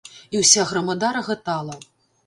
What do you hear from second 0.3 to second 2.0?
І ўся грамада рагатала.